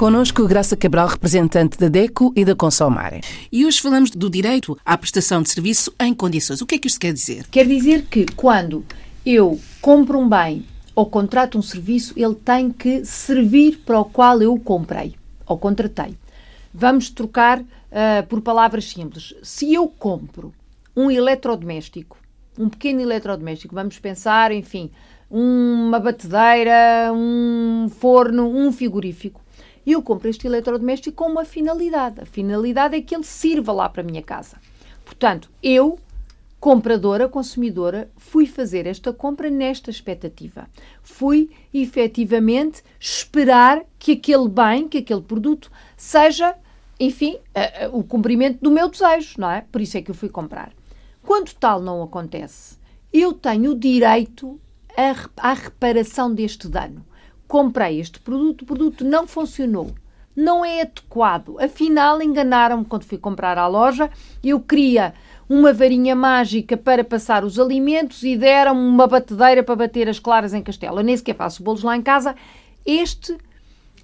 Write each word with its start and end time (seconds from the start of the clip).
Conosco 0.00 0.48
Graça 0.48 0.78
Cabral, 0.78 1.08
representante 1.08 1.76
da 1.76 1.86
DECO 1.86 2.32
e 2.34 2.42
da 2.42 2.56
Consomare. 2.56 3.20
E 3.52 3.66
hoje 3.66 3.82
falamos 3.82 4.10
do 4.10 4.30
direito 4.30 4.74
à 4.82 4.96
prestação 4.96 5.42
de 5.42 5.50
serviço 5.50 5.92
em 6.00 6.14
condições. 6.14 6.62
O 6.62 6.66
que 6.66 6.76
é 6.76 6.78
que 6.78 6.88
isto 6.88 6.98
quer 6.98 7.12
dizer? 7.12 7.46
Quer 7.50 7.66
dizer 7.66 8.06
que 8.06 8.24
quando 8.34 8.82
eu 9.26 9.60
compro 9.82 10.18
um 10.18 10.26
bem 10.26 10.64
ou 10.94 11.04
contrato 11.04 11.58
um 11.58 11.60
serviço, 11.60 12.14
ele 12.16 12.34
tem 12.34 12.70
que 12.70 13.04
servir 13.04 13.82
para 13.84 14.00
o 14.00 14.06
qual 14.06 14.40
eu 14.40 14.54
o 14.54 14.58
comprei 14.58 15.16
ou 15.46 15.58
contratei. 15.58 16.16
Vamos 16.72 17.10
trocar 17.10 17.60
uh, 17.60 18.26
por 18.26 18.40
palavras 18.40 18.88
simples. 18.88 19.34
Se 19.42 19.74
eu 19.74 19.86
compro 19.86 20.50
um 20.96 21.10
eletrodoméstico, 21.10 22.16
um 22.58 22.70
pequeno 22.70 23.02
eletrodoméstico, 23.02 23.74
vamos 23.74 23.98
pensar, 23.98 24.50
enfim, 24.50 24.90
uma 25.30 26.00
batedeira, 26.00 27.12
um 27.12 27.90
forno, 28.00 28.48
um 28.48 28.72
frigorífico 28.72 29.42
eu 29.92 30.02
compro 30.02 30.28
este 30.28 30.46
eletrodoméstico 30.46 31.16
com 31.16 31.30
uma 31.30 31.44
finalidade. 31.44 32.20
A 32.20 32.26
finalidade 32.26 32.96
é 32.96 33.00
que 33.00 33.14
ele 33.14 33.24
sirva 33.24 33.72
lá 33.72 33.88
para 33.88 34.02
a 34.02 34.04
minha 34.04 34.22
casa. 34.22 34.56
Portanto, 35.04 35.50
eu, 35.62 35.98
compradora, 36.58 37.28
consumidora, 37.28 38.10
fui 38.16 38.46
fazer 38.46 38.86
esta 38.86 39.12
compra 39.12 39.50
nesta 39.50 39.90
expectativa. 39.90 40.68
Fui, 41.02 41.50
efetivamente, 41.72 42.82
esperar 42.98 43.82
que 43.98 44.12
aquele 44.12 44.48
bem, 44.48 44.86
que 44.86 44.98
aquele 44.98 45.22
produto, 45.22 45.70
seja, 45.96 46.54
enfim, 46.98 47.38
o 47.92 48.04
cumprimento 48.04 48.58
do 48.60 48.70
meu 48.70 48.88
desejo, 48.88 49.34
não 49.38 49.50
é? 49.50 49.62
Por 49.72 49.80
isso 49.80 49.96
é 49.96 50.02
que 50.02 50.10
eu 50.10 50.14
fui 50.14 50.28
comprar. 50.28 50.72
Quando 51.22 51.52
tal 51.54 51.80
não 51.80 52.02
acontece, 52.02 52.78
eu 53.12 53.32
tenho 53.32 53.72
o 53.72 53.78
direito 53.78 54.60
à 55.36 55.52
reparação 55.52 56.34
deste 56.34 56.68
dano 56.68 57.04
comprei 57.50 57.98
este 57.98 58.20
produto, 58.20 58.62
o 58.62 58.64
produto 58.64 59.04
não 59.04 59.26
funcionou, 59.26 59.90
não 60.36 60.64
é 60.64 60.82
adequado. 60.82 61.56
Afinal, 61.58 62.22
enganaram-me 62.22 62.84
quando 62.84 63.02
fui 63.02 63.18
comprar 63.18 63.58
à 63.58 63.66
loja. 63.66 64.08
Eu 64.42 64.60
queria 64.60 65.12
uma 65.48 65.72
varinha 65.72 66.14
mágica 66.14 66.76
para 66.76 67.02
passar 67.02 67.42
os 67.42 67.58
alimentos 67.58 68.22
e 68.22 68.36
deram-me 68.36 68.80
uma 68.80 69.08
batedeira 69.08 69.64
para 69.64 69.74
bater 69.74 70.08
as 70.08 70.20
claras 70.20 70.54
em 70.54 70.62
castelo. 70.62 71.00
Eu 71.00 71.02
nem 71.02 71.16
sequer 71.16 71.34
faço 71.34 71.60
bolos 71.60 71.82
lá 71.82 71.96
em 71.96 72.02
casa. 72.02 72.36
Este 72.86 73.36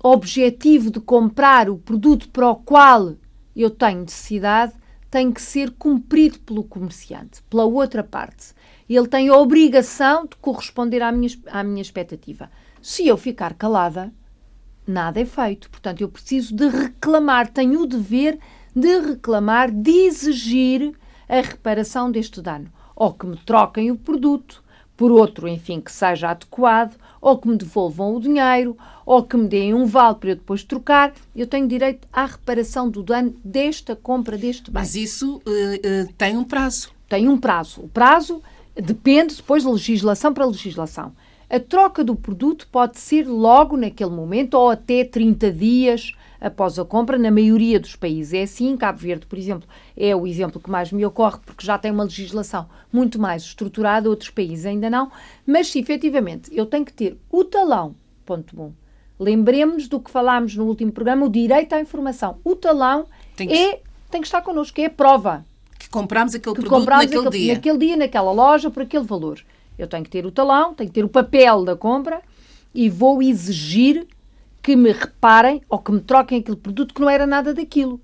objetivo 0.03 0.91
de 0.91 0.99
comprar 0.99 1.71
o 1.71 1.79
produto 1.79 2.29
para 2.31 2.51
o 2.51 2.57
qual 2.57 3.15
eu 3.55 3.71
tenho 3.71 4.01
necessidade 4.01 4.73
tem 5.09 5.31
que 5.31 5.41
ser 5.41 5.71
cumprido 5.71 6.41
pelo 6.41 6.65
comerciante. 6.65 7.45
Pela 7.49 7.65
outra 7.65 8.03
parte, 8.03 8.53
ele 8.95 9.09
tem 9.09 9.29
a 9.29 9.37
obrigação 9.37 10.27
de 10.27 10.37
corresponder 10.37 11.03
à 11.03 11.11
minha, 11.11 11.31
à 11.51 11.65
minha 11.65 11.83
expectativa. 11.83 12.51
Se 12.81 13.07
eu 13.07 13.17
ficar 13.17 13.55
calada, 13.55 14.13
nada 14.87 15.21
é 15.21 15.25
feito. 15.25 15.69
Portanto, 15.69 16.01
eu 16.01 16.09
preciso 16.09 16.55
de 16.55 16.69
reclamar, 16.69 17.49
tenho 17.49 17.83
o 17.83 17.87
dever 17.87 18.39
de 18.75 19.01
reclamar, 19.01 19.71
de 19.71 19.91
exigir 19.91 20.95
a 21.29 21.41
reparação 21.41 22.11
deste 22.11 22.41
dano. 22.41 22.71
Ou 22.95 23.13
que 23.13 23.27
me 23.27 23.37
troquem 23.39 23.91
o 23.91 23.97
produto 23.97 24.63
por 24.97 25.11
outro, 25.13 25.47
enfim, 25.47 25.81
que 25.81 25.93
seja 25.93 26.31
adequado, 26.31 26.97
ou 27.21 27.37
que 27.37 27.49
me 27.49 27.57
devolvam 27.57 28.15
o 28.15 28.21
dinheiro, 28.21 28.77
ou 29.05 29.23
que 29.23 29.37
me 29.37 29.47
deem 29.47 29.75
um 29.75 29.85
vale 29.85 30.15
para 30.15 30.31
eu 30.31 30.37
depois 30.37 30.65
trocar. 30.65 31.13
Eu 31.35 31.47
tenho 31.47 31.69
direito 31.69 32.09
à 32.13 32.25
reparação 32.25 32.89
do 32.89 33.03
dano 33.03 33.35
desta 33.45 33.95
compra 33.95 34.39
deste 34.39 34.71
bem. 34.71 34.81
Mas 34.81 34.95
isso 34.95 35.37
uh, 35.37 35.41
uh, 35.41 36.13
tem 36.17 36.37
um 36.37 36.45
prazo. 36.45 36.91
Tem 37.09 37.29
um 37.29 37.37
prazo. 37.37 37.83
O 37.83 37.89
prazo 37.89 38.43
depende 38.77 39.37
depois 39.37 39.63
de 39.63 39.69
legislação 39.69 40.33
para 40.33 40.45
legislação. 40.45 41.13
A 41.49 41.61
troca 41.61 42.03
do 42.03 42.17
produto 42.17 42.67
pode 42.71 42.99
ser 42.99 43.27
logo 43.27 43.77
naquele 43.77 44.11
momento 44.11 44.55
ou 44.55 44.71
até 44.71 45.05
30 45.05 45.53
dias 45.53 46.13
após 46.41 46.79
a 46.79 46.85
compra, 46.85 47.19
na 47.19 47.31
maioria 47.31 47.81
dos 47.81 47.97
países 47.97 48.35
é 48.35 48.43
assim. 48.43 48.77
Cabo 48.77 48.99
Verde, 48.99 49.27
por 49.27 49.39
exemplo, 49.39 49.69
é 49.97 50.15
o 50.15 50.27
exemplo 50.27 50.61
que 50.61 50.71
mais 50.71 50.93
me 50.93 51.05
ocorre, 51.05 51.39
porque 51.45 51.65
já 51.65 51.79
tem 51.79 51.91
uma 51.91 52.05
legislação 52.05 52.69
muito 52.93 53.19
mais 53.19 53.43
estruturada, 53.43 54.09
outros 54.09 54.31
países 54.31 54.67
ainda 54.67 54.91
não. 54.91 55.11
Mas 55.47 55.69
se 55.69 55.79
efetivamente 55.79 56.51
eu 56.53 56.67
tenho 56.67 56.85
que 56.85 56.93
ter 56.93 57.17
o 57.31 57.45
talão, 57.45 57.95
ponto 58.25 58.61
1. 58.61 58.65
Um. 58.65 58.73
Lembremos 59.19 59.89
do 59.89 59.99
que 59.99 60.11
falámos 60.11 60.55
no 60.57 60.67
último 60.67 60.93
programa, 60.93 61.25
o 61.25 61.31
direito 61.31 61.73
à 61.73 61.81
informação. 61.81 62.39
O 62.45 62.55
talão 62.55 63.07
tem 63.35 63.49
que, 63.49 63.55
é, 63.55 63.81
tem 64.11 64.21
que 64.21 64.27
estar 64.27 64.43
connosco, 64.43 64.79
é 64.81 64.87
a 64.87 64.91
prova. 64.91 65.45
Que 65.97 66.01
compramos 66.01 66.35
aquele 66.35 66.55
que 66.55 66.61
produto 66.63 66.79
compramos 66.79 67.05
naquele 67.07 67.27
aquele, 67.27 67.43
dia. 67.43 67.55
Naquele 67.55 67.79
dia, 67.79 67.97
naquela 67.97 68.33
loja, 68.33 68.71
por 68.71 68.83
aquele 68.83 69.05
valor. 69.05 69.41
Eu 69.79 69.87
tenho 69.87 70.05
que 70.05 70.11
ter 70.11 70.27
o 70.27 70.31
talão, 70.31 70.75
tenho 70.75 70.89
que 70.89 70.95
ter 70.95 71.05
o 71.05 71.09
papel 71.09 71.65
da 71.65 71.77
compra 71.77 72.21
e 72.75 72.89
vou 72.89 73.23
exigir 73.23 74.07
que 74.63 74.75
me 74.77 74.93
reparem 74.93 75.63
ou 75.69 75.79
que 75.79 75.93
me 75.93 76.01
troquem 76.01 76.41
aquele 76.41 76.57
produto 76.57 76.95
que 76.95 77.01
não 77.01 77.09
era 77.09 77.27
nada 77.27 77.55
daquilo. 77.55 78.01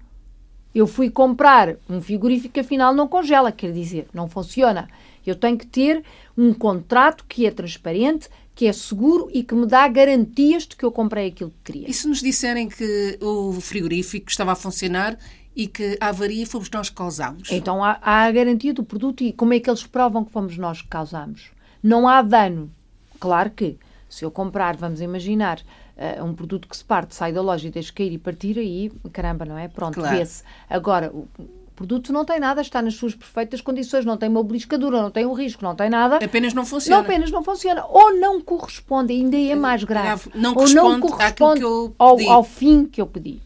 Eu 0.75 0.87
fui 0.87 1.11
comprar 1.11 1.77
um 1.89 2.01
frigorífico 2.01 2.55
que 2.55 2.61
afinal 2.61 2.95
não 2.95 3.07
congela, 3.07 3.53
quer 3.53 3.73
dizer, 3.73 4.07
não 4.15 4.29
funciona. 4.29 4.89
Eu 5.27 5.37
tenho 5.37 5.59
que 5.59 5.67
ter 5.67 6.03
um 6.37 6.55
contrato 6.55 7.25
que 7.29 7.45
é 7.47 7.51
transparente, 7.51 8.29
que 8.55 8.67
é 8.67 8.73
seguro 8.73 9.31
e 9.33 9.43
que 9.43 9.55
me 9.55 9.67
dá 9.67 9.87
garantias 9.89 10.67
de 10.67 10.77
que 10.77 10.85
eu 10.85 10.91
comprei 10.91 11.29
aquilo 11.29 11.51
que 11.51 11.73
queria. 11.73 11.91
E 11.91 11.93
se 11.93 12.09
nos 12.09 12.21
disserem 12.21 12.69
que 12.69 13.19
o 13.21 13.61
frigorífico 13.61 14.31
estava 14.31 14.53
a 14.53 14.57
funcionar 14.57 15.19
e 15.55 15.67
que 15.67 15.97
a 16.01 16.09
avaria 16.09 16.47
fomos 16.47 16.71
nós 16.71 16.89
que 16.89 16.97
causámos? 16.97 17.51
Então 17.51 17.83
há, 17.83 17.99
há, 18.01 18.25
a 18.25 18.33
garantia 18.33 18.73
do 18.73 18.83
produto 18.83 19.23
e 19.23 19.33
como 19.33 19.55
é 19.55 19.61
que 19.61 19.69
eles 19.69 19.87
provam 19.87 20.25
que 20.25 20.33
fomos 20.33 20.57
nós 20.57 20.83
que 20.83 20.89
causamos? 20.89 21.51
Não 21.83 22.09
há 22.09 22.23
dano. 22.23 22.71
Claro 23.19 23.51
que, 23.51 23.79
se 24.09 24.25
eu 24.25 24.31
comprar, 24.31 24.77
vamos 24.77 25.01
imaginar, 25.01 25.61
uh, 25.97 26.25
um 26.25 26.35
produto 26.35 26.69
que 26.69 26.77
se 26.77 26.85
parte, 26.85 27.15
sai 27.15 27.33
da 27.33 27.41
loja 27.41 27.69
e 27.69 27.71
deixa 27.71 27.93
cair 27.93 28.13
e 28.13 28.19
partir, 28.19 28.59
aí, 28.59 28.91
caramba, 29.13 29.45
não 29.45 29.59
é? 29.59 29.69
Pronto, 29.69 29.95
claro. 29.95 30.17
vê-se. 30.17 30.43
Agora, 30.69 31.13
o 31.15 31.29
produto 31.75 32.13
não 32.13 32.25
tem 32.25 32.39
nada, 32.39 32.61
está 32.61 32.81
nas 32.83 32.95
suas 32.95 33.15
perfeitas 33.15 33.61
condições, 33.61 34.05
não 34.05 34.17
tem 34.17 34.29
uma 34.29 34.43
beliscadura, 34.43 35.03
não 35.03 35.11
tem 35.11 35.27
um 35.27 35.33
risco, 35.33 35.65
não 35.65 35.75
tem 35.75 35.91
nada. 35.91 36.17
Apenas 36.17 36.55
não 36.55 36.65
funciona. 36.65 36.97
Não, 36.97 37.05
apenas 37.05 37.31
não 37.31 37.43
funciona. 37.43 37.85
Ou 37.87 38.15
não 38.19 38.41
corresponde, 38.41 39.13
ainda 39.13 39.37
é 39.37 39.55
mais 39.55 39.85
grave. 39.85 40.31
Não 40.35 40.55
corresponde, 40.55 40.87
ou 40.87 40.93
não 40.93 41.01
corresponde 41.01 41.63
ao, 41.99 42.21
ao 42.31 42.45
fim 42.45 42.87
que 42.87 43.01
eu 43.01 43.07
pedi. 43.07 43.41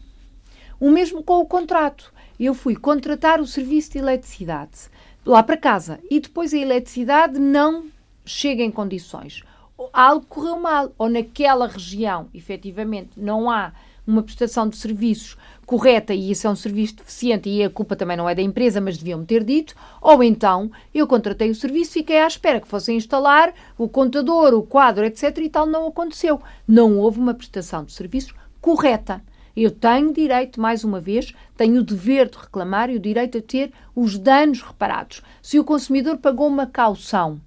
O 0.79 0.91
mesmo 0.91 1.23
com 1.23 1.39
o 1.39 1.45
contrato. 1.45 2.13
Eu 2.39 2.53
fui 2.53 2.75
contratar 2.75 3.41
o 3.41 3.47
serviço 3.47 3.93
de 3.93 3.97
eletricidade 3.97 4.89
lá 5.25 5.41
para 5.41 5.57
casa 5.57 5.99
e 6.09 6.19
depois 6.19 6.53
a 6.53 6.57
eletricidade 6.57 7.39
não 7.39 7.85
chega 8.23 8.61
em 8.61 8.69
condições, 8.69 9.41
algo 9.91 10.25
correu 10.27 10.59
mal, 10.59 10.93
ou 10.97 11.09
naquela 11.09 11.67
região, 11.67 12.29
efetivamente, 12.33 13.11
não 13.17 13.49
há 13.49 13.73
uma 14.05 14.21
prestação 14.21 14.69
de 14.69 14.77
serviços 14.77 15.35
correta 15.65 16.13
e 16.13 16.31
isso 16.31 16.47
é 16.47 16.49
um 16.49 16.55
serviço 16.55 16.95
deficiente 16.95 17.49
e 17.49 17.63
a 17.63 17.69
culpa 17.69 17.95
também 17.95 18.15
não 18.15 18.29
é 18.29 18.33
da 18.33 18.41
empresa, 18.41 18.79
mas 18.79 18.97
deviam-me 18.97 19.25
ter 19.25 19.43
dito, 19.43 19.75
ou 20.01 20.23
então 20.23 20.71
eu 20.93 21.05
contratei 21.07 21.49
o 21.49 21.55
serviço, 21.55 21.91
fiquei 21.93 22.21
à 22.21 22.27
espera 22.27 22.61
que 22.61 22.67
fossem 22.67 22.95
instalar 22.95 23.53
o 23.77 23.89
contador, 23.89 24.53
o 24.53 24.63
quadro, 24.63 25.03
etc. 25.03 25.37
e 25.39 25.49
tal, 25.49 25.65
não 25.65 25.87
aconteceu. 25.87 26.41
Não 26.67 26.97
houve 26.97 27.19
uma 27.19 27.33
prestação 27.33 27.83
de 27.83 27.91
serviços 27.91 28.33
correta. 28.61 29.21
Eu 29.59 29.71
tenho 29.71 30.13
direito, 30.13 30.61
mais 30.61 30.83
uma 30.83 31.01
vez, 31.01 31.33
tenho 31.55 31.79
o 31.79 31.83
dever 31.83 32.29
de 32.29 32.37
reclamar 32.37 32.91
e 32.91 32.95
o 32.95 32.99
direito 32.99 33.39
a 33.39 33.41
ter 33.41 33.73
os 33.95 34.15
danos 34.15 34.61
reparados. 34.61 35.23
Se 35.41 35.57
o 35.57 35.63
consumidor 35.63 36.17
pagou 36.17 36.47
uma 36.47 36.67
caução 36.67 37.41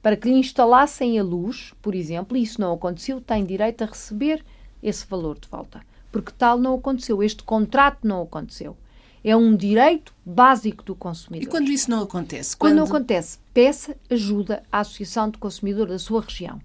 para 0.00 0.16
que 0.16 0.30
lhe 0.30 0.38
instalassem 0.38 1.18
a 1.18 1.22
luz, 1.22 1.74
por 1.82 1.94
exemplo, 1.94 2.38
e 2.38 2.42
isso 2.42 2.58
não 2.58 2.72
aconteceu, 2.72 3.20
tem 3.20 3.44
direito 3.44 3.84
a 3.84 3.86
receber 3.86 4.42
esse 4.82 5.06
valor 5.06 5.38
de 5.38 5.46
volta. 5.46 5.82
Porque 6.10 6.32
tal 6.32 6.56
não 6.56 6.74
aconteceu, 6.74 7.22
este 7.22 7.42
contrato 7.42 7.98
não 8.02 8.22
aconteceu. 8.22 8.74
É 9.22 9.36
um 9.36 9.54
direito 9.54 10.14
básico 10.24 10.82
do 10.82 10.94
consumidor. 10.94 11.46
E 11.46 11.50
quando 11.50 11.68
isso 11.68 11.90
não 11.90 12.02
acontece? 12.02 12.56
Quando, 12.56 12.70
quando 12.70 12.78
não 12.78 12.86
acontece, 12.86 13.38
peça 13.52 13.94
ajuda 14.08 14.62
à 14.72 14.80
Associação 14.80 15.28
de 15.28 15.36
Consumidor 15.36 15.86
da 15.86 15.98
sua 15.98 16.22
região. 16.22 16.58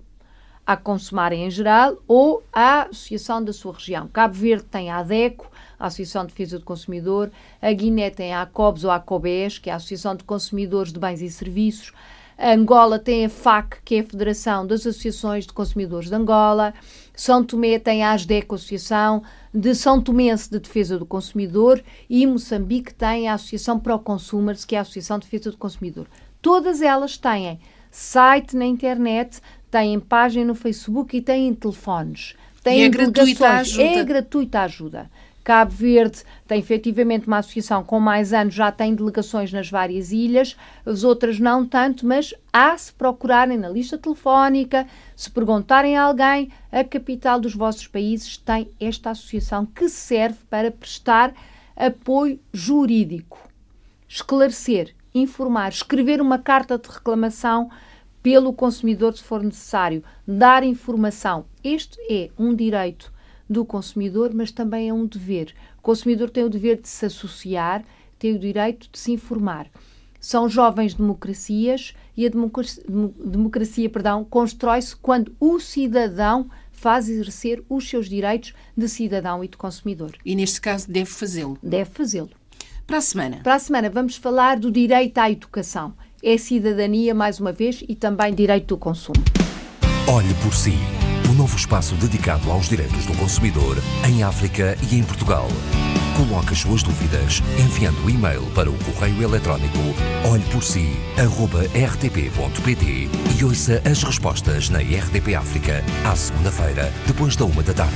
À 0.68 0.76
Consumarem 0.76 1.46
em 1.46 1.50
geral 1.50 1.98
ou 2.08 2.44
à 2.52 2.84
Associação 2.84 3.44
da 3.44 3.54
sua 3.54 3.74
região. 3.74 4.08
Cabo 4.10 4.34
Verde 4.34 4.66
tem 4.66 4.92
a 4.92 4.98
ADECO, 4.98 5.50
a 5.80 5.88
Associação 5.88 6.26
de 6.26 6.34
Defesa 6.34 6.60
do 6.60 6.66
Consumidor, 6.66 7.32
a 7.62 7.72
Guiné 7.72 8.10
tem 8.10 8.34
a 8.34 8.42
ACOBS 8.42 8.84
ou 8.84 8.92
a 8.92 8.98
ACOBES, 8.98 9.60
que 9.60 9.70
é 9.70 9.74
a 9.74 9.78
Associação 9.78 10.14
de 10.14 10.26
Consumidores 10.26 10.92
de 10.92 11.00
Bens 11.00 11.22
e 11.22 11.30
Serviços, 11.30 11.94
a 12.38 12.54
Angola 12.54 13.00
tem 13.00 13.26
a 13.26 13.30
FAC, 13.30 13.80
que 13.84 13.96
é 13.96 14.00
a 14.02 14.04
Federação 14.04 14.68
das 14.68 14.86
Associações 14.86 15.48
de 15.48 15.54
Consumidores 15.54 16.08
de 16.08 16.14
Angola. 16.14 16.72
São 17.16 17.44
Tomé 17.44 17.80
tem 17.80 18.04
a 18.04 18.12
ASDEC, 18.12 18.54
Associação 18.54 19.24
de 19.52 19.74
São 19.74 20.00
Tomense 20.00 20.48
de 20.48 20.60
Defesa 20.60 21.00
do 21.00 21.06
Consumidor. 21.06 21.84
E 22.08 22.28
Moçambique 22.28 22.94
tem 22.94 23.28
a 23.28 23.34
Associação 23.34 23.80
Pro 23.80 23.98
Consumers, 23.98 24.66
que 24.66 24.76
é 24.76 24.78
a 24.78 24.84
Associação 24.84 25.18
de 25.18 25.26
Defesa 25.26 25.50
do 25.50 25.58
Consumidor. 25.58 26.06
Todas 26.40 26.80
elas 26.84 27.18
têm 27.18 27.60
site 27.90 28.56
na 28.56 28.66
internet, 28.66 29.42
têm 29.70 30.00
página 30.00 30.46
no 30.46 30.56
Facebook 30.56 31.16
e 31.18 31.22
têm 31.22 31.54
telefones. 31.54 32.36
Têm 32.64 32.82
e 32.82 32.84
é 32.84 32.90
gratuita 32.90 33.48
a 33.48 33.58
ajuda. 33.60 33.84
É 33.84 34.04
gratuita 34.04 34.60
a 34.60 34.64
ajuda. 34.64 35.10
Cabo 35.48 35.72
Verde 35.72 36.24
tem 36.46 36.60
efetivamente 36.60 37.26
uma 37.26 37.38
associação 37.38 37.82
com 37.82 38.02
mais 38.02 38.34
anos, 38.34 38.54
já 38.54 38.70
tem 38.70 38.94
delegações 38.94 39.54
nas 39.54 39.70
várias 39.70 40.12
ilhas, 40.12 40.58
as 40.86 41.06
outras 41.06 41.40
não 41.40 41.66
tanto, 41.66 42.06
mas 42.06 42.34
há 42.52 42.78
se 42.78 42.92
procurarem 42.92 43.58
na 43.58 43.70
lista 43.70 43.98
telefónica, 43.98 44.86
se 45.16 45.32
perguntarem 45.32 45.96
a 45.96 46.04
alguém, 46.04 46.52
a 46.70 46.84
capital 46.84 47.40
dos 47.40 47.56
vossos 47.56 47.88
países 47.88 48.36
tem 48.36 48.68
esta 48.78 49.12
associação 49.12 49.66
que 49.66 49.88
serve 49.88 50.40
para 50.50 50.70
prestar 50.70 51.34
apoio 51.78 52.38
jurídico, 52.52 53.40
esclarecer, 54.06 54.94
informar, 55.16 55.70
escrever 55.70 56.20
uma 56.20 56.40
carta 56.40 56.78
de 56.78 56.90
reclamação 56.90 57.70
pelo 58.22 58.54
consumidor 58.54 59.16
se 59.16 59.24
for 59.24 59.44
necessário, 59.44 60.04
dar 60.28 60.64
informação. 60.64 61.46
Este 61.64 61.98
é 62.10 62.30
um 62.38 62.54
direito 62.54 63.12
do 63.50 63.64
consumidor, 63.64 64.34
mas 64.34 64.52
também 64.52 64.90
é 64.90 64.94
um 64.94 65.06
dever. 65.06 65.54
O 65.78 65.82
consumidor 65.82 66.30
tem 66.30 66.44
o 66.44 66.50
dever 66.50 66.82
de 66.82 66.88
se 66.88 67.06
associar, 67.06 67.84
tem 68.20 68.36
o 68.36 68.40
direito 68.40 68.90
de 68.92 69.00
se 69.00 69.12
informar. 69.12 69.68
São 70.20 70.50
jovens 70.50 70.94
democracias 70.94 71.94
e 72.16 72.26
a 72.26 72.30
democracia, 72.30 72.84
democracia 73.24 73.90
perdão, 73.90 74.26
constrói-se 74.26 74.96
quando 74.96 75.34
o 75.40 75.60
cidadão 75.60 76.50
faz 76.72 77.08
exercer 77.08 77.64
os 77.70 77.88
seus 77.90 78.10
direitos 78.10 78.54
de 78.76 78.88
cidadão 78.90 79.44
e 79.44 79.48
de 79.48 79.58
consumidor. 79.58 80.16
E 80.26 80.36
neste 80.36 80.60
caso 80.60 80.92
deve 80.92 81.10
fazê-lo. 81.10 81.58
Deve 81.62 81.90
fazê-lo. 81.92 82.30
Para 82.86 82.98
a 82.98 83.02
semana. 83.02 83.38
Para 83.44 83.56
a 83.56 83.60
semana 83.60 83.90
vamos 83.90 84.16
falar 84.16 84.60
do 84.60 84.72
direito 84.72 85.18
à 85.18 85.30
educação. 85.30 85.94
É 86.24 86.38
cidadania, 86.38 87.14
mais 87.14 87.40
uma 87.40 87.52
vez, 87.52 87.84
e 87.88 87.96
também 87.96 88.34
direito 88.34 88.68
do 88.68 88.78
consumo. 88.78 89.24
Olhe 90.08 90.34
por 90.44 90.54
si 90.54 90.78
novo 91.38 91.56
espaço 91.56 91.96
dedicado 91.96 92.52
aos 92.52 92.68
direitos 92.68 93.06
do 93.06 93.16
consumidor 93.16 93.78
em 94.10 94.24
África 94.24 94.76
e 94.92 94.96
em 94.96 95.04
Portugal. 95.04 95.48
Coloque 96.18 96.54
as 96.54 96.60
suas 96.60 96.82
dúvidas 96.82 97.44
enviando 97.60 98.04
o 98.04 98.10
e-mail 98.10 98.42
para 98.56 98.72
o 98.72 98.78
correio 98.86 99.22
eletrónico 99.22 99.78
olheporsi.rtp.pt 100.30 103.10
e 103.40 103.44
ouça 103.44 103.84
as 103.90 104.02
respostas 104.02 104.70
na 104.70 104.80
RDP 104.80 105.36
África 105.36 105.84
à 106.04 106.16
segunda-feira, 106.16 106.92
depois 107.06 107.36
da 107.36 107.46
uma 107.46 107.62
da 107.62 107.76
tarde. 107.76 107.94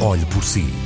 Olhe 0.00 0.24
por 0.26 0.44
si. 0.44 0.85